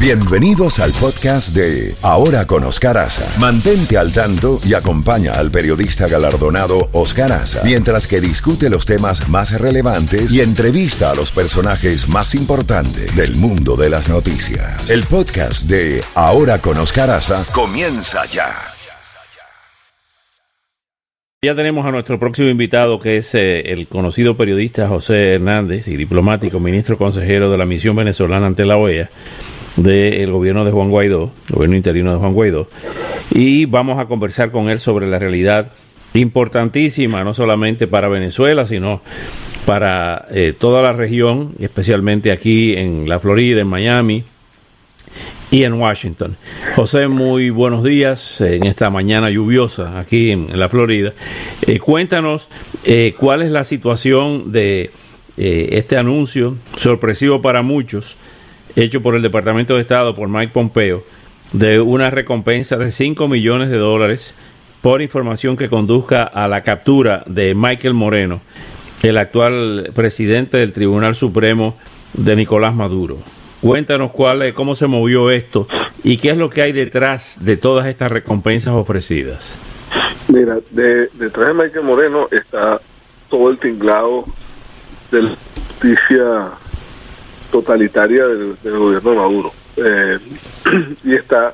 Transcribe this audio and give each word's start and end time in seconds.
Bienvenidos 0.00 0.78
al 0.78 0.92
podcast 0.92 1.56
de 1.56 1.92
Ahora 2.02 2.46
con 2.46 2.62
Oscar 2.62 2.96
Aza. 2.98 3.28
Mantente 3.40 3.98
al 3.98 4.12
tanto 4.12 4.60
y 4.64 4.74
acompaña 4.74 5.32
al 5.32 5.50
periodista 5.50 6.06
galardonado 6.06 6.88
Oscar 6.92 7.32
Aza 7.32 7.62
mientras 7.64 8.06
que 8.06 8.20
discute 8.20 8.70
los 8.70 8.86
temas 8.86 9.28
más 9.28 9.60
relevantes 9.60 10.32
y 10.32 10.40
entrevista 10.40 11.10
a 11.10 11.16
los 11.16 11.32
personajes 11.32 12.08
más 12.08 12.36
importantes 12.36 13.16
del 13.16 13.34
mundo 13.34 13.74
de 13.74 13.90
las 13.90 14.08
noticias. 14.08 14.88
El 14.88 15.02
podcast 15.02 15.68
de 15.68 16.04
Ahora 16.14 16.60
con 16.60 16.78
Oscar 16.78 17.10
Aza 17.10 17.44
comienza 17.52 18.24
ya. 18.26 18.54
Ya 21.42 21.56
tenemos 21.56 21.84
a 21.84 21.90
nuestro 21.90 22.20
próximo 22.20 22.48
invitado, 22.48 23.00
que 23.00 23.16
es 23.16 23.34
eh, 23.34 23.72
el 23.72 23.88
conocido 23.88 24.36
periodista 24.36 24.86
José 24.86 25.34
Hernández 25.34 25.88
y 25.88 25.96
diplomático, 25.96 26.60
ministro 26.60 26.96
consejero 26.96 27.50
de 27.50 27.58
la 27.58 27.66
misión 27.66 27.96
venezolana 27.96 28.46
ante 28.46 28.64
la 28.64 28.76
OEA 28.76 29.10
del 29.78 30.32
gobierno 30.32 30.64
de 30.64 30.72
Juan 30.72 30.90
Guaidó, 30.90 31.30
gobierno 31.50 31.76
interino 31.76 32.12
de 32.12 32.18
Juan 32.18 32.34
Guaidó, 32.34 32.68
y 33.30 33.66
vamos 33.66 33.98
a 33.98 34.06
conversar 34.06 34.50
con 34.50 34.68
él 34.68 34.80
sobre 34.80 35.06
la 35.06 35.18
realidad 35.18 35.72
importantísima, 36.14 37.22
no 37.22 37.32
solamente 37.32 37.86
para 37.86 38.08
Venezuela, 38.08 38.66
sino 38.66 39.02
para 39.66 40.26
eh, 40.30 40.52
toda 40.58 40.82
la 40.82 40.92
región, 40.92 41.54
especialmente 41.60 42.32
aquí 42.32 42.74
en 42.74 43.08
la 43.08 43.20
Florida, 43.20 43.60
en 43.60 43.68
Miami 43.68 44.24
y 45.50 45.62
en 45.62 45.74
Washington. 45.74 46.36
José, 46.74 47.06
muy 47.06 47.50
buenos 47.50 47.84
días 47.84 48.40
en 48.40 48.64
esta 48.64 48.90
mañana 48.90 49.30
lluviosa 49.30 50.00
aquí 50.00 50.30
en, 50.32 50.58
la 50.58 50.68
Florida. 50.68 51.12
Eh, 51.62 51.78
cuéntanos 51.78 52.48
eh, 52.84 53.14
cuál 53.18 53.42
es 53.42 53.50
la 53.50 53.64
situación 53.64 54.50
de 54.52 54.90
este 55.40 55.96
anuncio 55.96 56.56
sorpresivo 56.76 57.40
para 57.40 57.62
muchos 57.62 58.16
hecho 58.84 59.02
por 59.02 59.14
el 59.14 59.22
Departamento 59.22 59.74
de 59.74 59.80
Estado, 59.80 60.14
por 60.14 60.28
Mike 60.28 60.52
Pompeo, 60.52 61.02
de 61.52 61.80
una 61.80 62.10
recompensa 62.10 62.76
de 62.76 62.90
5 62.90 63.26
millones 63.26 63.70
de 63.70 63.76
dólares 63.76 64.34
por 64.80 65.02
información 65.02 65.56
que 65.56 65.68
conduzca 65.68 66.22
a 66.22 66.46
la 66.46 66.62
captura 66.62 67.24
de 67.26 67.54
Michael 67.54 67.94
Moreno, 67.94 68.40
el 69.02 69.16
actual 69.18 69.90
presidente 69.94 70.58
del 70.58 70.72
Tribunal 70.72 71.16
Supremo 71.16 71.76
de 72.12 72.36
Nicolás 72.36 72.74
Maduro. 72.74 73.18
Cuéntanos 73.60 74.12
cuál, 74.12 74.54
cómo 74.54 74.76
se 74.76 74.86
movió 74.86 75.30
esto 75.30 75.66
y 76.04 76.18
qué 76.18 76.30
es 76.30 76.36
lo 76.36 76.48
que 76.48 76.62
hay 76.62 76.70
detrás 76.70 77.44
de 77.44 77.56
todas 77.56 77.86
estas 77.86 78.12
recompensas 78.12 78.74
ofrecidas. 78.74 79.56
Mira, 80.28 80.58
detrás 80.70 81.48
de 81.48 81.54
Michael 81.54 81.84
Moreno 81.84 82.28
está 82.30 82.80
todo 83.28 83.50
el 83.50 83.58
tinglado 83.58 84.26
de 85.10 85.22
la 85.22 85.30
justicia 85.66 86.52
totalitaria 87.50 88.26
del, 88.26 88.56
gobierno 88.62 89.10
de 89.10 89.16
Maduro. 89.16 89.52
Eh, 89.76 90.18
y 91.04 91.14
está 91.14 91.52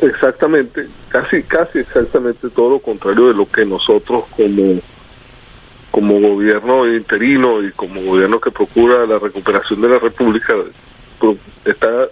exactamente, 0.00 0.86
casi, 1.08 1.42
casi 1.42 1.80
exactamente 1.80 2.48
todo 2.50 2.70
lo 2.70 2.78
contrario 2.78 3.28
de 3.28 3.34
lo 3.34 3.50
que 3.50 3.64
nosotros 3.64 4.24
como 4.30 4.80
como 5.90 6.20
gobierno 6.20 6.88
interino 6.88 7.62
y 7.62 7.70
como 7.72 8.00
gobierno 8.00 8.40
que 8.40 8.50
procura 8.50 9.06
la 9.06 9.18
recuperación 9.18 9.82
de 9.82 9.90
la 9.90 9.98
República 9.98 10.54
está 11.66 12.08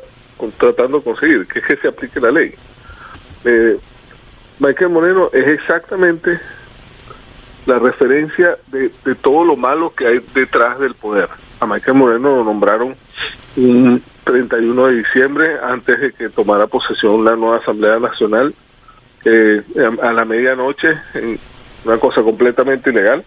tratando 0.59 0.99
de 0.99 1.05
conseguir, 1.05 1.47
que 1.47 1.61
se 1.77 1.89
aplique 1.89 2.21
la 2.21 2.31
ley. 2.31 2.55
Eh, 3.45 3.79
Michael 4.59 4.91
Moreno 4.91 5.31
es 5.33 5.49
exactamente 5.49 6.39
la 7.67 7.79
referencia 7.79 8.57
de, 8.69 8.91
todo 9.21 9.45
lo 9.45 9.57
malo 9.57 9.93
que 9.95 10.07
hay 10.07 10.21
detrás 10.35 10.79
del 10.79 10.95
poder 10.95 11.29
a 11.61 11.67
Michael 11.67 11.97
Moreno 11.97 12.37
lo 12.37 12.45
nombraron 12.45 12.97
un 13.57 14.03
31 14.25 14.87
de 14.87 14.97
diciembre 14.97 15.57
antes 15.63 16.01
de 16.01 16.13
que 16.13 16.31
tomara 16.31 16.67
posesión 16.67 17.25
la 17.25 17.37
nueva 17.37 17.59
Asamblea 17.59 17.99
Nacional 17.99 18.55
eh, 19.25 19.63
a 20.03 20.13
la 20.13 20.25
medianoche 20.25 20.89
en 21.15 21.39
una 21.85 21.99
cosa 21.99 22.23
completamente 22.23 22.91
ilegal. 22.91 23.25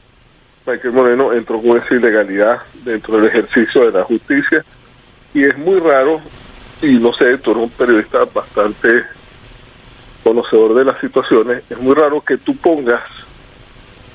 Michael 0.66 0.94
Moreno 0.94 1.34
entró 1.34 1.62
con 1.62 1.78
esa 1.78 1.94
ilegalidad 1.94 2.62
dentro 2.84 3.18
del 3.18 3.28
ejercicio 3.28 3.86
de 3.86 4.00
la 4.00 4.04
justicia 4.04 4.64
y 5.34 5.44
es 5.44 5.58
muy 5.58 5.80
raro, 5.80 6.22
y 6.82 6.96
no 6.98 7.14
sé, 7.14 7.38
tú 7.38 7.52
eres 7.52 7.64
un 7.64 7.70
periodista 7.70 8.20
bastante 8.34 9.04
conocedor 10.24 10.74
de 10.76 10.86
las 10.86 11.00
situaciones, 11.02 11.64
es 11.70 11.80
muy 11.80 11.94
raro 11.94 12.22
que 12.22 12.38
tú 12.38 12.56
pongas 12.56 13.02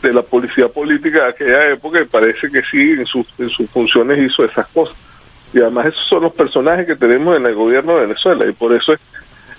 de 0.02 0.12
la 0.12 0.22
policía 0.22 0.68
política 0.68 1.24
de 1.24 1.30
aquella 1.30 1.72
época 1.72 2.00
y 2.00 2.06
parece 2.06 2.50
que 2.50 2.62
sí, 2.70 2.92
en 2.92 3.06
sus, 3.06 3.26
en 3.38 3.48
sus 3.50 3.70
funciones 3.70 4.18
hizo 4.18 4.44
esas 4.44 4.66
cosas. 4.68 4.96
Y 5.52 5.60
además 5.60 5.86
esos 5.86 6.06
son 6.08 6.22
los 6.22 6.32
personajes 6.32 6.86
que 6.86 6.96
tenemos 6.96 7.36
en 7.36 7.46
el 7.46 7.54
gobierno 7.54 7.94
de 7.94 8.06
Venezuela 8.06 8.46
y 8.46 8.52
por 8.52 8.74
eso 8.74 8.92
es 8.92 9.00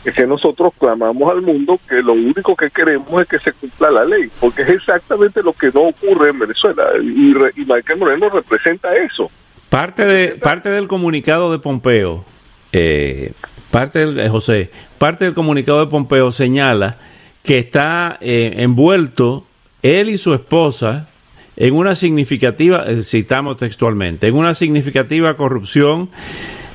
es 0.05 0.13
que 0.13 0.25
nosotros 0.25 0.73
clamamos 0.79 1.29
al 1.29 1.41
mundo 1.41 1.79
que 1.87 2.01
lo 2.01 2.13
único 2.13 2.55
que 2.55 2.69
queremos 2.69 3.21
es 3.21 3.27
que 3.27 3.39
se 3.39 3.51
cumpla 3.53 3.91
la 3.91 4.05
ley, 4.05 4.29
porque 4.39 4.61
es 4.61 4.69
exactamente 4.69 5.43
lo 5.43 5.53
que 5.53 5.71
no 5.73 5.81
ocurre 5.81 6.29
en 6.29 6.39
Venezuela 6.39 6.83
y, 7.01 7.31
y 7.31 7.65
Michael 7.65 7.99
Moreno 7.99 8.29
representa 8.29 8.95
eso. 8.95 9.29
Parte 9.69 10.05
de 10.05 10.35
parte 10.35 10.69
del 10.69 10.87
comunicado 10.87 11.51
de 11.51 11.59
Pompeo, 11.59 12.25
eh, 12.71 13.33
parte 13.71 13.99
del 13.99 14.19
eh, 14.19 14.29
José, 14.29 14.71
parte 14.97 15.25
del 15.25 15.33
comunicado 15.33 15.81
de 15.81 15.87
Pompeo 15.87 16.31
señala 16.31 16.97
que 17.43 17.57
está 17.57 18.17
eh, 18.21 18.53
envuelto 18.57 19.45
él 19.81 20.09
y 20.09 20.17
su 20.17 20.33
esposa 20.33 21.09
en 21.55 21.75
una 21.75 21.93
significativa, 21.93 22.85
citamos 23.03 23.57
textualmente, 23.57 24.27
en 24.27 24.35
una 24.35 24.53
significativa 24.53 25.35
corrupción 25.35 26.09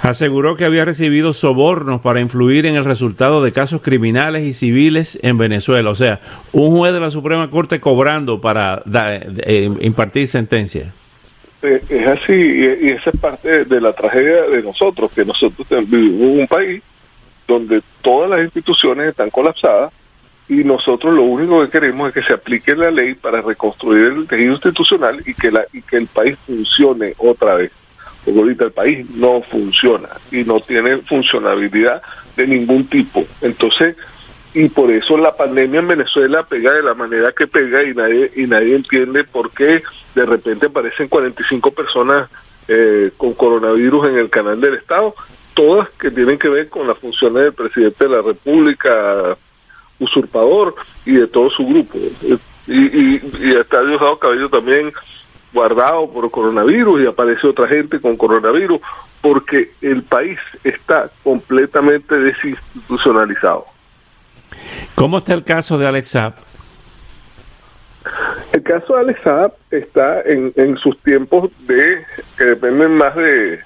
aseguró 0.04 0.56
que 0.56 0.66
había 0.66 0.84
recibido 0.84 1.32
sobornos 1.32 2.02
para 2.02 2.20
influir 2.20 2.66
en 2.66 2.76
el 2.76 2.84
resultado 2.84 3.42
de 3.42 3.52
casos 3.52 3.80
criminales 3.80 4.44
y 4.44 4.52
civiles 4.52 5.18
en 5.22 5.38
Venezuela. 5.38 5.88
O 5.88 5.94
sea, 5.94 6.20
un 6.52 6.76
juez 6.76 6.92
de 6.92 7.00
la 7.00 7.10
Suprema 7.10 7.48
Corte 7.48 7.80
cobrando 7.80 8.38
para 8.38 8.82
eh, 9.46 9.70
impartir 9.80 10.28
sentencia. 10.28 10.92
Eh, 11.62 11.80
es 11.88 12.06
así, 12.06 12.34
y 12.34 12.90
esa 12.90 13.10
es 13.10 13.16
parte 13.18 13.64
de 13.64 13.80
la 13.80 13.94
tragedia 13.94 14.42
de 14.42 14.62
nosotros, 14.62 15.10
que 15.10 15.24
nosotros 15.24 15.66
vivimos 15.88 16.20
en 16.20 16.40
un 16.40 16.46
país 16.46 16.82
donde 17.48 17.80
todas 18.02 18.28
las 18.28 18.40
instituciones 18.40 19.08
están 19.08 19.30
colapsadas, 19.30 19.90
y 20.50 20.56
nosotros 20.56 21.14
lo 21.14 21.22
único 21.22 21.62
que 21.62 21.70
queremos 21.70 22.08
es 22.08 22.14
que 22.14 22.22
se 22.22 22.34
aplique 22.34 22.76
la 22.76 22.90
ley 22.90 23.14
para 23.14 23.40
reconstruir 23.40 24.08
el 24.08 24.26
tejido 24.26 24.52
institucional 24.52 25.22
y 25.24 25.32
que 25.32 25.50
la 25.50 25.64
y 25.72 25.80
que 25.80 25.96
el 25.96 26.06
país 26.06 26.36
funcione 26.46 27.14
otra 27.16 27.54
vez 27.54 27.72
ahorita 28.26 28.64
el 28.64 28.72
país 28.72 29.10
no 29.10 29.42
funciona 29.42 30.08
y 30.30 30.44
no 30.44 30.60
tiene 30.60 30.98
funcionabilidad 30.98 32.02
de 32.36 32.46
ningún 32.46 32.86
tipo 32.86 33.24
entonces 33.40 33.96
y 34.54 34.68
por 34.68 34.90
eso 34.90 35.16
la 35.16 35.36
pandemia 35.36 35.80
en 35.80 35.88
Venezuela 35.88 36.44
pega 36.44 36.72
de 36.72 36.82
la 36.82 36.94
manera 36.94 37.32
que 37.32 37.46
pega 37.46 37.82
y 37.82 37.94
nadie 37.94 38.30
y 38.36 38.46
nadie 38.46 38.76
entiende 38.76 39.24
por 39.24 39.50
qué 39.50 39.82
de 40.14 40.24
repente 40.26 40.66
aparecen 40.66 41.08
45 41.08 41.70
personas 41.72 42.30
eh, 42.68 43.10
con 43.16 43.34
coronavirus 43.34 44.08
en 44.08 44.18
el 44.18 44.30
canal 44.30 44.60
del 44.60 44.74
Estado 44.74 45.14
todas 45.54 45.88
que 45.90 46.10
tienen 46.10 46.38
que 46.38 46.48
ver 46.48 46.68
con 46.68 46.86
las 46.86 46.98
funciones 46.98 47.44
del 47.44 47.52
presidente 47.52 48.04
de 48.04 48.10
la 48.10 48.22
República 48.22 49.36
usurpador 49.98 50.74
y 51.06 51.12
de 51.12 51.26
todo 51.28 51.48
su 51.50 51.66
grupo. 51.66 51.98
Y, 52.66 52.74
y, 52.74 53.20
y 53.40 53.56
está 53.56 53.82
Diosdado 53.82 54.18
Cabello 54.18 54.48
también 54.48 54.92
guardado 55.54 56.10
por 56.10 56.30
coronavirus 56.30 57.02
y 57.02 57.06
aparece 57.06 57.46
otra 57.46 57.68
gente 57.68 58.00
con 58.00 58.16
coronavirus 58.16 58.80
porque 59.22 59.70
el 59.80 60.02
país 60.02 60.38
está 60.64 61.08
completamente 61.22 62.18
desinstitucionalizado. 62.18 63.64
¿Cómo 64.94 65.18
está 65.18 65.32
el 65.32 65.44
caso 65.44 65.78
de 65.78 65.86
Alex 65.86 66.08
Saab? 66.08 66.34
El 68.52 68.62
caso 68.62 68.94
de 68.94 69.00
Alex 69.00 69.20
Saab 69.22 69.52
está 69.70 70.20
en, 70.22 70.52
en 70.56 70.76
sus 70.76 70.98
tiempos 70.98 71.50
de 71.66 72.04
que 72.36 72.44
dependen 72.44 72.96
más 72.96 73.14
de 73.14 73.60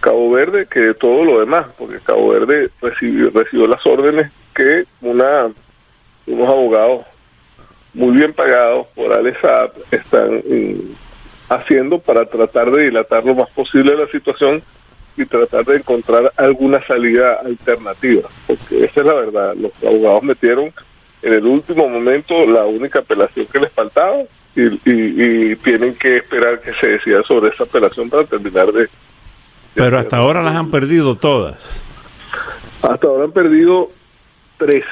Cabo 0.00 0.32
Verde 0.32 0.66
que 0.68 0.80
de 0.80 0.94
todo 0.94 1.24
lo 1.24 1.38
demás, 1.38 1.66
porque 1.78 2.00
Cabo 2.00 2.30
Verde 2.30 2.70
recibió, 2.80 3.30
recibió 3.30 3.68
las 3.68 3.86
órdenes 3.86 4.32
que 4.54 4.84
una 5.00 5.48
unos 6.26 6.48
abogados 6.48 7.06
muy 7.94 8.16
bien 8.16 8.32
pagados 8.32 8.86
por 8.94 9.12
Alesab 9.12 9.72
están 9.90 10.36
mm, 10.36 10.94
haciendo 11.48 11.98
para 11.98 12.24
tratar 12.24 12.70
de 12.70 12.84
dilatar 12.84 13.24
lo 13.24 13.34
más 13.34 13.50
posible 13.50 13.96
la 13.96 14.06
situación 14.08 14.62
y 15.16 15.26
tratar 15.26 15.64
de 15.64 15.76
encontrar 15.76 16.32
alguna 16.36 16.84
salida 16.86 17.40
alternativa, 17.44 18.28
porque 18.46 18.84
esa 18.84 19.00
es 19.00 19.06
la 19.06 19.14
verdad, 19.14 19.54
los 19.56 19.72
abogados 19.84 20.22
metieron 20.22 20.72
en 21.20 21.32
el 21.34 21.44
último 21.44 21.88
momento 21.88 22.46
la 22.46 22.64
única 22.64 23.00
apelación 23.00 23.46
que 23.46 23.60
les 23.60 23.72
faltaba 23.72 24.22
y, 24.56 24.62
y, 24.62 25.50
y 25.52 25.56
tienen 25.56 25.94
que 25.94 26.16
esperar 26.16 26.60
que 26.60 26.72
se 26.74 26.88
decida 26.88 27.22
sobre 27.24 27.50
esa 27.50 27.64
apelación 27.64 28.08
para 28.08 28.24
terminar 28.24 28.72
de... 28.72 28.88
Pero 29.74 29.98
hasta 29.98 30.16
ahora 30.16 30.42
las 30.42 30.54
han 30.54 30.70
perdido 30.70 31.16
todas. 31.16 31.82
Hasta 32.82 33.06
ahora 33.06 33.24
han 33.24 33.32
perdido 33.32 33.90
tres 34.62 34.84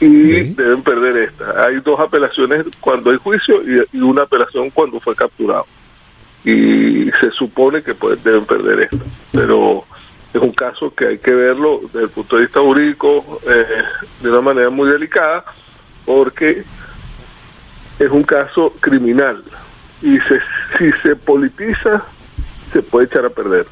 y 0.00 0.54
deben 0.54 0.82
perder 0.82 1.16
esta. 1.28 1.64
Hay 1.64 1.80
dos 1.80 1.98
apelaciones 2.00 2.66
cuando 2.80 3.10
hay 3.10 3.18
juicio 3.18 3.62
y, 3.62 3.98
una 4.00 4.24
apelación 4.24 4.70
cuando 4.70 5.00
fue 5.00 5.14
capturado. 5.14 5.66
Y 6.44 7.10
se 7.20 7.30
supone 7.38 7.82
que 7.82 7.94
pues, 7.94 8.22
deben 8.22 8.44
perder 8.44 8.80
esta. 8.80 9.04
Pero 9.32 9.84
es 10.32 10.42
un 10.42 10.52
caso 10.52 10.92
que 10.94 11.06
hay 11.06 11.18
que 11.18 11.32
verlo 11.32 11.80
desde 11.84 12.02
el 12.02 12.10
punto 12.10 12.36
de 12.36 12.42
vista 12.42 12.60
jurídico 12.60 13.40
eh, 13.48 13.66
de 14.20 14.30
una 14.30 14.40
manera 14.40 14.70
muy 14.70 14.90
delicada 14.90 15.44
porque 16.04 16.64
es 17.98 18.10
un 18.10 18.24
caso 18.24 18.74
criminal 18.80 19.42
y 20.02 20.18
se, 20.18 20.40
si 20.76 20.90
se 21.02 21.16
politiza 21.16 22.04
se 22.72 22.82
puede 22.82 23.06
echar 23.06 23.24
a 23.24 23.30
perder. 23.30 23.66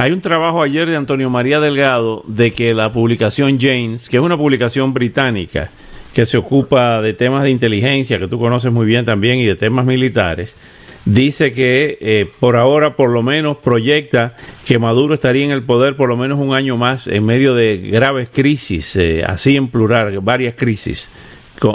Hay 0.00 0.12
un 0.12 0.22
trabajo 0.22 0.62
ayer 0.62 0.88
de 0.88 0.96
Antonio 0.96 1.28
María 1.28 1.60
Delgado 1.60 2.24
de 2.26 2.52
que 2.52 2.72
la 2.72 2.90
publicación 2.90 3.58
James, 3.60 4.08
que 4.08 4.16
es 4.16 4.22
una 4.22 4.38
publicación 4.38 4.94
británica 4.94 5.68
que 6.14 6.24
se 6.24 6.38
ocupa 6.38 7.02
de 7.02 7.12
temas 7.12 7.42
de 7.42 7.50
inteligencia, 7.50 8.18
que 8.18 8.26
tú 8.26 8.38
conoces 8.38 8.72
muy 8.72 8.86
bien 8.86 9.04
también, 9.04 9.40
y 9.40 9.44
de 9.44 9.56
temas 9.56 9.84
militares, 9.84 10.56
dice 11.04 11.52
que 11.52 11.98
eh, 12.00 12.32
por 12.40 12.56
ahora 12.56 12.96
por 12.96 13.10
lo 13.10 13.22
menos 13.22 13.58
proyecta 13.58 14.36
que 14.64 14.78
Maduro 14.78 15.12
estaría 15.12 15.44
en 15.44 15.50
el 15.50 15.64
poder 15.64 15.96
por 15.96 16.08
lo 16.08 16.16
menos 16.16 16.38
un 16.38 16.54
año 16.54 16.78
más 16.78 17.06
en 17.06 17.26
medio 17.26 17.54
de 17.54 17.76
graves 17.76 18.30
crisis, 18.32 18.96
eh, 18.96 19.22
así 19.22 19.54
en 19.56 19.68
plural, 19.68 20.18
varias 20.20 20.54
crisis 20.54 21.10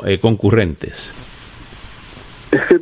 eh, 0.04 0.18
concurrentes. 0.18 1.13
Es 2.50 2.62
que 2.66 2.80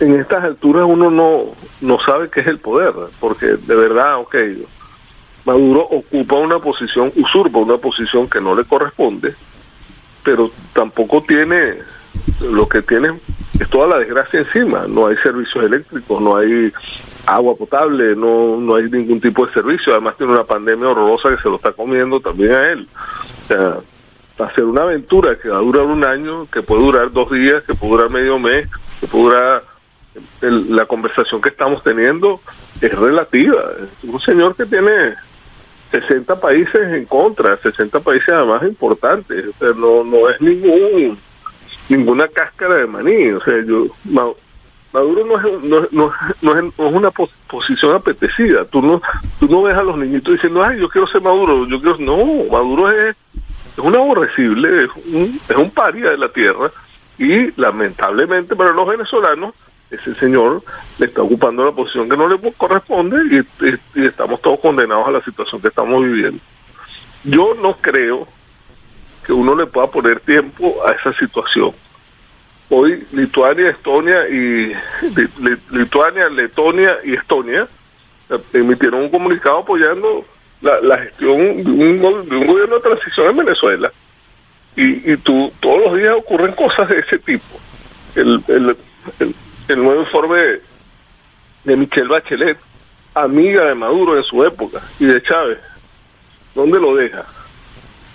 en 0.00 0.18
estas 0.18 0.44
alturas 0.44 0.86
uno 0.88 1.10
no, 1.10 1.52
no 1.80 1.98
sabe 2.00 2.30
qué 2.30 2.40
es 2.40 2.46
el 2.46 2.58
poder, 2.58 2.92
porque 3.18 3.46
de 3.46 3.74
verdad, 3.74 4.18
ok, 4.18 4.34
Maduro 5.44 5.82
ocupa 5.82 6.36
una 6.36 6.58
posición, 6.58 7.12
usurpa 7.16 7.58
una 7.58 7.78
posición 7.78 8.28
que 8.28 8.40
no 8.40 8.54
le 8.54 8.64
corresponde, 8.64 9.34
pero 10.22 10.50
tampoco 10.74 11.22
tiene, 11.22 11.78
lo 12.42 12.68
que 12.68 12.82
tiene 12.82 13.18
es 13.58 13.68
toda 13.68 13.86
la 13.88 13.98
desgracia 13.98 14.40
encima, 14.40 14.84
no 14.86 15.06
hay 15.06 15.16
servicios 15.16 15.64
eléctricos, 15.64 16.20
no 16.20 16.36
hay 16.36 16.72
agua 17.26 17.54
potable, 17.54 18.14
no, 18.16 18.58
no 18.58 18.76
hay 18.76 18.90
ningún 18.90 19.20
tipo 19.20 19.46
de 19.46 19.52
servicio, 19.52 19.92
además 19.92 20.16
tiene 20.16 20.32
una 20.32 20.44
pandemia 20.44 20.88
horrorosa 20.88 21.30
que 21.30 21.42
se 21.42 21.48
lo 21.48 21.56
está 21.56 21.72
comiendo 21.72 22.20
también 22.20 22.52
a 22.52 22.62
él. 22.72 22.88
O 23.44 23.46
sea, 23.48 23.76
va 24.40 24.46
a 24.46 24.54
ser 24.54 24.64
una 24.64 24.82
aventura 24.82 25.38
que 25.38 25.48
va 25.48 25.58
a 25.58 25.62
durar 25.62 25.84
un 25.84 26.04
año, 26.04 26.46
que 26.50 26.62
puede 26.62 26.82
durar 26.82 27.12
dos 27.12 27.30
días, 27.30 27.62
que 27.64 27.74
puede 27.74 27.92
durar 27.92 28.10
medio 28.10 28.38
mes, 28.38 28.68
que 29.00 29.06
puede 29.06 29.24
durar 29.24 29.69
la 30.40 30.86
conversación 30.86 31.40
que 31.40 31.50
estamos 31.50 31.82
teniendo 31.82 32.40
es 32.80 32.92
relativa. 32.92 33.72
Es 33.78 34.08
un 34.08 34.20
señor 34.20 34.56
que 34.56 34.66
tiene 34.66 35.14
60 35.90 36.40
países 36.40 36.92
en 36.92 37.04
contra, 37.06 37.56
60 37.58 38.00
países 38.00 38.28
además 38.28 38.62
importantes. 38.62 39.46
No, 39.76 40.04
no 40.04 40.28
es 40.28 40.40
ningún 40.40 41.18
ninguna 41.88 42.28
cáscara 42.28 42.76
de 42.76 42.86
maní. 42.86 43.30
O 43.32 43.40
sea, 43.42 43.62
yo 43.64 43.86
Maduro 44.92 45.24
no 45.24 45.38
es, 45.38 45.62
no, 45.62 45.86
no, 45.90 46.12
no 46.42 46.58
es, 46.58 46.74
una 46.78 47.10
posición 47.10 47.94
apetecida. 47.94 48.64
Tú 48.64 48.80
no, 48.82 49.00
tú 49.38 49.48
no 49.48 49.62
ves 49.62 49.76
a 49.76 49.82
los 49.82 49.96
niñitos 49.98 50.34
diciendo, 50.34 50.64
ay, 50.64 50.80
yo 50.80 50.88
quiero 50.88 51.06
ser 51.06 51.20
Maduro. 51.20 51.66
Yo 51.66 51.80
quiero, 51.80 51.98
no, 51.98 52.16
Maduro 52.50 52.90
es, 52.90 53.16
es 53.76 53.78
un 53.78 53.94
aborrecible, 53.94 54.84
es 54.84 54.90
un, 55.12 55.40
es 55.48 55.56
un 55.56 55.70
paria 55.70 56.10
de 56.10 56.18
la 56.18 56.28
tierra. 56.28 56.70
Y 57.18 57.52
lamentablemente 57.60 58.56
para 58.56 58.72
los 58.72 58.88
venezolanos, 58.88 59.54
ese 59.90 60.14
señor 60.14 60.62
le 60.98 61.06
está 61.06 61.22
ocupando 61.22 61.64
la 61.64 61.72
posición 61.72 62.08
que 62.08 62.16
no 62.16 62.28
le 62.28 62.38
corresponde 62.52 63.44
y, 63.94 64.00
estamos 64.06 64.40
todos 64.40 64.60
condenados 64.60 65.08
a 65.08 65.10
la 65.10 65.24
situación 65.24 65.60
que 65.60 65.68
estamos 65.68 66.02
viviendo. 66.04 66.40
Yo 67.24 67.54
no 67.60 67.76
creo 67.80 68.26
que 69.26 69.32
uno 69.32 69.54
le 69.54 69.66
pueda 69.66 69.88
poner 69.88 70.20
tiempo 70.20 70.76
a 70.86 70.92
esa 70.92 71.12
situación. 71.18 71.72
Hoy 72.68 73.04
Lituania, 73.12 73.70
Estonia 73.70 74.28
y 74.28 74.72
Lituania, 75.70 76.28
Letonia 76.28 76.98
y 77.04 77.14
Estonia 77.14 77.66
eh, 78.30 78.38
emitieron 78.52 79.02
un 79.02 79.10
comunicado 79.10 79.58
apoyando 79.58 80.24
la, 80.62 80.98
gestión 80.98 81.64
de 81.64 81.70
un, 81.70 81.98
gobierno 82.00 82.76
de 82.76 82.80
transición 82.80 83.26
en 83.26 83.36
Venezuela. 83.38 83.92
Y, 84.76 85.12
y 85.12 85.16
tú, 85.16 85.52
todos 85.58 85.80
los 85.80 85.98
días 85.98 86.14
ocurren 86.16 86.52
cosas 86.52 86.88
de 86.88 87.00
ese 87.00 87.18
tipo. 87.18 87.60
el, 88.14 88.42
el 88.46 88.76
el 89.18 89.34
nuevo 89.76 90.02
informe 90.02 90.60
de 91.64 91.76
Michelle 91.76 92.08
Bachelet, 92.08 92.58
amiga 93.14 93.64
de 93.64 93.74
Maduro 93.74 94.16
en 94.16 94.24
su 94.24 94.44
época 94.44 94.80
y 94.98 95.06
de 95.06 95.22
Chávez, 95.22 95.58
¿dónde 96.54 96.80
lo 96.80 96.94
deja? 96.96 97.24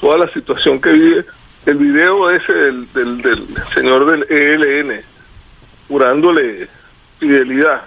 Toda 0.02 0.18
la 0.18 0.34
situación 0.34 0.82
que 0.82 0.92
vive, 0.92 1.26
el 1.66 1.78
video 1.78 2.30
ese 2.30 2.54
del, 2.54 2.92
del, 2.94 3.48
señor 3.74 4.06
del 4.06 4.24
ELN, 4.30 5.02
jurándole 5.88 6.68
fidelidad. 7.20 7.84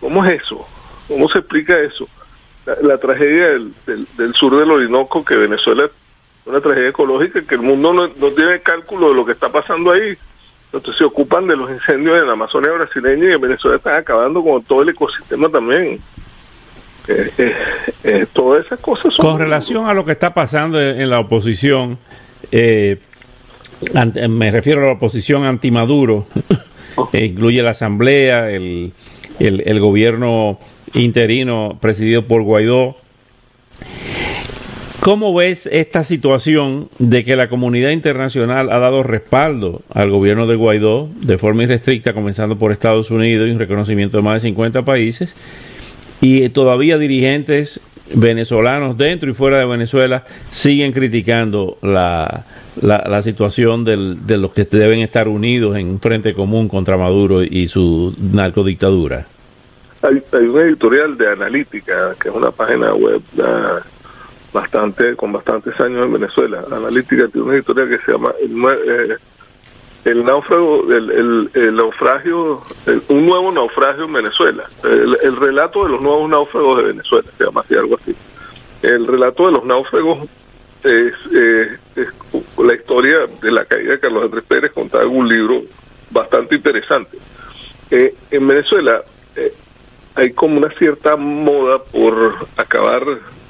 ¿Cómo 0.00 0.24
es 0.24 0.42
eso? 0.42 0.66
¿Cómo 1.08 1.28
se 1.28 1.38
explica 1.38 1.78
eso? 1.80 2.08
La, 2.82 2.98
tragedia 2.98 3.46
del, 3.46 3.72
del, 4.16 4.34
sur 4.34 4.56
del 4.56 4.70
Orinoco, 4.70 5.24
que 5.24 5.36
Venezuela 5.36 5.86
es 5.86 5.90
una 6.44 6.60
tragedia 6.60 6.90
ecológica, 6.90 7.42
que 7.42 7.54
el 7.54 7.62
mundo 7.62 7.92
no, 7.92 8.08
no 8.08 8.28
tiene 8.32 8.60
cálculo 8.60 9.08
de 9.08 9.14
lo 9.14 9.24
que 9.24 9.32
está 9.32 9.50
pasando 9.50 9.92
ahí 9.92 10.16
entonces 10.72 10.98
se 10.98 11.04
ocupan 11.04 11.46
de 11.46 11.56
los 11.56 11.70
incendios 11.70 12.20
en 12.20 12.26
la 12.26 12.34
Amazonia 12.34 12.72
brasileña 12.72 13.30
y 13.30 13.32
en 13.32 13.40
Venezuela 13.40 13.78
están 13.78 13.94
acabando 13.94 14.42
con 14.42 14.62
todo 14.62 14.82
el 14.82 14.90
ecosistema 14.90 15.48
también. 15.48 16.00
Eh, 17.08 17.30
eh, 17.38 17.54
eh, 18.04 18.26
todas 18.34 18.66
esas 18.66 18.78
cosas 18.80 19.14
son... 19.14 19.26
Con 19.26 19.38
relación 19.38 19.88
a 19.88 19.94
lo 19.94 20.04
que 20.04 20.12
está 20.12 20.34
pasando 20.34 20.78
en, 20.78 21.08
la 21.08 21.20
oposición, 21.20 21.98
me 22.52 24.50
refiero 24.50 24.82
a 24.82 24.86
la 24.88 24.92
oposición 24.92 25.44
anti-Maduro, 25.44 26.26
incluye 27.14 27.62
la 27.62 27.70
Asamblea, 27.70 28.50
el, 28.50 28.92
el, 29.38 29.62
el 29.64 29.80
gobierno 29.80 30.58
interino 30.92 31.78
presidido 31.80 32.26
por 32.26 32.42
Guaidó. 32.42 32.96
¿Cómo 35.00 35.32
ves 35.32 35.66
esta 35.66 36.02
situación 36.02 36.88
de 36.98 37.24
que 37.24 37.36
la 37.36 37.48
comunidad 37.48 37.90
internacional 37.90 38.70
ha 38.70 38.78
dado 38.80 39.04
respaldo 39.04 39.82
al 39.94 40.10
gobierno 40.10 40.46
de 40.48 40.56
Guaidó 40.56 41.08
de 41.22 41.38
forma 41.38 41.62
irrestricta, 41.62 42.12
comenzando 42.12 42.58
por 42.58 42.72
Estados 42.72 43.10
Unidos 43.12 43.48
y 43.48 43.52
un 43.52 43.60
reconocimiento 43.60 44.16
de 44.16 44.24
más 44.24 44.42
de 44.42 44.48
50 44.48 44.84
países? 44.84 45.34
Y 46.20 46.48
todavía 46.48 46.98
dirigentes 46.98 47.80
venezolanos 48.12 48.98
dentro 48.98 49.30
y 49.30 49.34
fuera 49.34 49.58
de 49.58 49.66
Venezuela 49.66 50.24
siguen 50.50 50.92
criticando 50.92 51.78
la, 51.80 52.44
la, 52.82 53.22
situación 53.22 53.84
de 53.84 54.36
los 54.36 54.52
que 54.52 54.64
deben 54.64 55.00
estar 55.00 55.28
unidos 55.28 55.76
en 55.76 55.90
un 55.90 56.00
frente 56.00 56.34
común 56.34 56.68
contra 56.68 56.96
Maduro 56.96 57.44
y 57.44 57.68
su 57.68 58.16
narcodictadura. 58.18 59.26
Hay, 60.02 60.22
hay 60.32 60.46
un 60.46 60.60
editorial 60.60 61.16
de 61.16 61.28
Analítica, 61.28 62.14
que 62.20 62.28
es 62.28 62.34
una 62.34 62.50
página 62.50 62.94
web 62.94 63.20
bastante 64.52 65.14
con 65.16 65.32
bastantes 65.32 65.78
años 65.80 66.06
en 66.06 66.12
Venezuela. 66.12 66.64
Analítica 66.70 67.28
tiene 67.28 67.46
una 67.46 67.54
editorial 67.54 67.88
que 67.88 67.98
se 67.98 68.12
llama 68.12 68.32
eh, 68.40 69.16
el 70.04 70.24
náufrago, 70.24 70.90
el, 70.92 71.50
el, 71.52 71.76
naufragio, 71.76 72.62
un 73.08 73.26
nuevo 73.26 73.52
naufragio 73.52 74.04
en 74.04 74.12
Venezuela. 74.12 74.64
El, 74.84 75.36
relato 75.36 75.84
de 75.84 75.90
los 75.90 76.00
nuevos 76.00 76.30
náufragos 76.30 76.78
de 76.78 76.82
Venezuela, 76.84 77.28
se 77.36 77.44
llama 77.44 77.60
así, 77.60 77.74
algo 77.74 77.96
así. 77.96 78.14
El 78.82 79.06
relato 79.06 79.46
de 79.46 79.52
los 79.52 79.64
náufragos 79.64 80.28
es, 80.84 81.14
eh, 81.34 81.76
la 82.58 82.74
historia 82.74 83.18
de 83.42 83.50
la 83.50 83.64
caída 83.64 83.92
de 83.92 84.00
Carlos 84.00 84.24
Andrés 84.24 84.44
Pérez, 84.46 84.72
contada 84.72 85.04
en 85.04 85.10
un 85.10 85.28
libro 85.28 85.62
bastante 86.10 86.54
interesante. 86.54 87.18
Eh, 87.90 88.14
en 88.30 88.46
Venezuela 88.46 89.02
eh, 89.34 89.52
hay 90.18 90.32
como 90.32 90.58
una 90.58 90.68
cierta 90.70 91.16
moda 91.16 91.78
por 91.78 92.48
acabar 92.56 93.04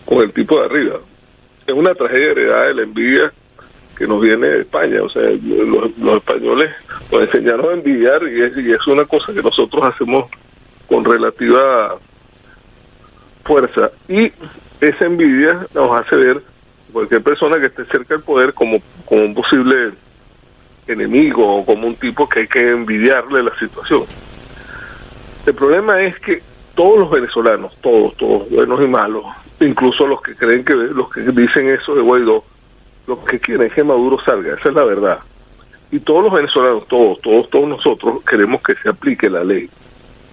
con 0.05 0.19
el 0.19 0.33
tipo 0.35 0.61
de 0.61 0.67
arriba. 0.67 1.01
Es 1.67 1.75
una 1.75 1.95
tragedia 1.95 2.33
heredada 2.33 2.67
de 2.67 2.75
la 2.75 2.83
envidia 2.83 3.33
que 3.97 4.07
nos 4.07 4.21
viene 4.21 4.47
de 4.49 4.61
España. 4.61 5.03
O 5.03 5.09
sea, 5.09 5.23
los, 5.23 6.17
españoles 6.17 6.71
nos 7.11 7.23
enseñaron 7.23 7.71
a 7.71 7.73
envidiar 7.73 8.23
y 8.29 8.43
es, 8.43 8.57
y 8.59 8.71
es 8.71 8.87
una 8.87 9.07
cosa 9.07 9.33
que 9.33 9.43
nosotros 9.43 9.83
hacemos 9.83 10.31
con 10.87 11.07
relativa 11.07 11.97
fuerza. 13.45 13.91
Y 14.07 14.31
esa 14.83 15.07
envidia 15.07 15.67
nos 15.75 15.99
hace 15.99 16.17
ver 16.17 16.43
cualquier 16.93 17.23
persona 17.23 17.59
que 17.59 17.67
esté 17.67 17.87
cerca 17.87 18.15
del 18.15 18.23
poder 18.23 18.53
como, 18.53 18.83
como 19.07 19.23
un 19.23 19.35
posible 19.35 19.93
enemigo 20.87 21.61
o 21.61 21.65
como 21.65 21.87
un 21.87 21.97
tipo 21.97 22.29
que 22.29 22.41
hay 22.41 22.47
que 22.47 22.73
envidiarle 22.73 23.43
la 23.43 23.59
situación. 23.59 24.05
El 25.47 25.55
problema 25.55 26.03
es 26.03 26.19
que 26.21 26.43
todos 26.79 26.97
los 26.97 27.11
venezolanos, 27.11 27.77
todos, 27.81 28.17
todos, 28.17 28.49
buenos 28.51 28.81
y 28.81 28.87
malos, 28.87 29.25
incluso 29.59 30.07
los 30.07 30.23
que 30.23 30.37
creen 30.37 30.65
que 30.65 30.75
los 30.75 31.11
que 31.11 31.23
dicen 31.23 31.69
eso 31.71 31.93
de 31.93 32.03
Guaidó, 32.03 32.45
lo 33.09 33.25
que 33.25 33.41
quieren 33.41 33.67
es 33.67 33.73
que 33.73 33.83
Maduro 33.83 34.17
salga, 34.25 34.55
esa 34.55 34.69
es 34.69 34.75
la 34.77 34.85
verdad. 34.85 35.19
Y 35.91 35.99
todos 35.99 36.23
los 36.23 36.33
venezolanos, 36.33 36.87
todos, 36.87 37.21
todos, 37.21 37.51
todos 37.51 37.69
nosotros 37.69 38.23
queremos 38.25 38.63
que 38.63 38.77
se 38.77 38.91
aplique 38.91 39.29
la 39.29 39.43
ley. 39.43 39.69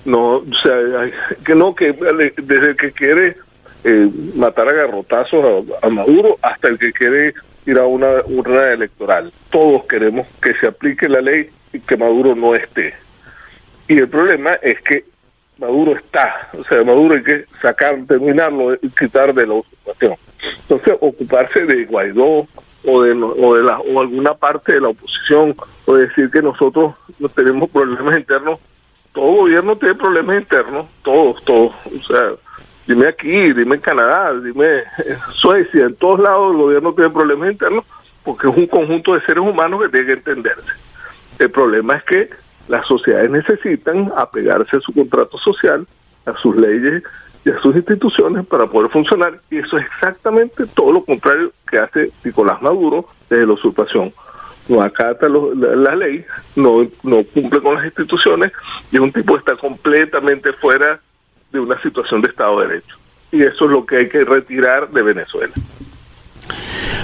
No, 0.06 0.36
o 0.36 0.46
sea, 0.62 1.10
que 1.44 1.56
no, 1.56 1.74
que 1.74 1.94
desde 2.38 2.70
el 2.70 2.78
que 2.78 2.92
quiere 2.92 3.38
eh, 3.84 4.08
matar 4.36 4.70
a 4.70 4.74
garrotazos 4.74 5.66
a, 5.82 5.90
Maduro 5.90 6.38
hasta 6.44 6.68
el 6.68 6.78
que 6.78 6.94
quiere 6.94 7.34
ir 7.66 7.80
a 7.80 7.88
una 7.88 8.22
urna 8.28 8.72
electoral. 8.72 9.34
Todos 9.50 9.86
queremos 9.86 10.28
que 10.40 10.54
se 10.60 10.68
aplique 10.68 11.10
la 11.10 11.22
ley 11.22 11.50
y 11.74 11.80
que 11.80 11.98
Maduro 11.98 12.36
no 12.36 12.54
esté. 12.54 12.94
Y 13.88 13.98
el 13.98 14.10
problema 14.10 14.52
es 14.62 14.80
que 14.82 15.06
Maduro 15.57 15.95
está, 15.95 16.50
o 16.57 16.63
sea, 16.63 16.83
Maduro 16.83 17.15
hay 17.15 17.24
que 17.24 17.45
sacar, 17.62 17.97
terminarlo, 18.07 18.77
quitar 18.97 19.33
de 19.33 19.47
la 19.47 19.53
ocupación. 19.55 20.15
Entonces, 20.62 20.95
ocuparse 21.00 21.65
de 21.65 21.85
Guaidó, 21.85 22.47
o 22.88 23.01
de, 23.01 23.15
la, 23.15 23.79
o 23.79 24.00
alguna 24.00 24.33
parte 24.33 24.75
de 24.75 24.81
la 24.81 24.89
oposición 24.89 25.55
o 25.85 25.95
decir 25.95 26.29
que 26.29 26.41
nosotros 26.41 26.95
no 27.19 27.29
tenemos 27.29 27.69
problemas 27.69 28.17
internos. 28.17 28.59
Todo 29.13 29.25
gobierno 29.25 29.77
tiene 29.77 29.95
problemas 29.95 30.41
internos 30.41 30.85
todos 31.03 31.43
todos. 31.43 31.74
O 31.85 32.03
sea 32.03 32.31
dime 32.88 33.07
aquí 33.07 33.53
dime 33.53 33.75
en 33.75 33.81
Canadá 33.81 34.33
dime 34.39 34.83
en 35.05 35.17
Suecia 35.33 35.85
en 35.85 35.95
todos 35.95 36.19
lados 36.19 36.51
el 36.51 36.57
gobierno 36.57 36.93
tiene 36.93 37.09
problemas 37.09 37.51
internos 37.51 37.85
porque 38.24 38.47
es 38.47 38.55
un 38.55 38.67
conjunto 38.67 39.13
de 39.13 39.21
seres 39.21 39.43
humanos 39.43 39.81
que 39.81 39.89
tiene 39.89 40.07
que 40.07 40.13
entenderse. 40.13 40.71
El 41.39 41.51
problema 41.51 41.95
es 41.95 42.03
que 42.03 42.29
las 42.67 42.86
sociedades 42.88 43.29
necesitan 43.29 44.12
apegarse 44.15 44.77
a 44.77 44.79
su 44.79 44.93
contrato 44.93 45.38
social 45.38 45.88
a 46.25 46.36
sus 46.38 46.55
leyes 46.55 47.03
y 47.43 47.50
a 47.50 47.60
sus 47.62 47.75
instituciones 47.75 48.45
para 48.45 48.65
poder 48.67 48.89
funcionar. 48.89 49.39
Y 49.50 49.60
eso 49.60 49.77
es 49.77 49.86
exactamente 49.86 50.65
todo 50.74 50.93
lo 50.93 51.05
contrario 51.05 51.51
que 51.69 51.77
hace 51.77 52.12
Nicolás 52.24 52.62
Maduro 52.62 53.07
desde 53.29 53.45
la 53.45 53.53
usurpación. 53.53 54.12
No 54.67 54.81
acata 54.81 55.27
la, 55.29 55.95
ley, 55.95 56.25
no, 56.55 56.88
no 57.03 57.24
cumple 57.24 57.62
con 57.62 57.75
las 57.75 57.86
instituciones 57.86 58.51
y 58.91 58.95
es 58.95 59.01
un 59.01 59.12
tipo 59.12 59.34
que 59.34 59.39
está 59.39 59.55
completamente 59.55 60.53
fuera 60.53 61.00
de 61.51 61.60
una 61.60 61.79
situación 61.84 62.22
de 62.22 62.29
Estado 62.29 62.60
de 62.62 62.67
Derecho. 62.67 62.98
Y 63.31 63.43
eso 63.43 63.65
es 63.65 63.72
lo 63.72 63.86
que 63.86 63.98
hay 63.98 64.10
que 64.10 64.25
retirar 64.25 64.89
de 64.89 65.03
Venezuela. 65.03 65.53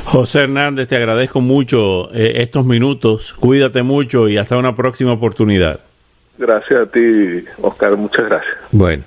José 0.05 0.43
Hernández, 0.43 0.87
te 0.87 0.95
agradezco 0.95 1.41
mucho 1.41 2.13
eh, 2.13 2.33
estos 2.37 2.65
minutos. 2.65 3.33
Cuídate 3.33 3.83
mucho 3.83 4.27
y 4.27 4.37
hasta 4.37 4.57
una 4.57 4.75
próxima 4.75 5.13
oportunidad. 5.13 5.79
Gracias 6.37 6.79
a 6.79 6.85
ti, 6.87 7.45
Oscar. 7.61 7.95
Muchas 7.97 8.25
gracias. 8.25 8.55
Bueno. 8.71 9.03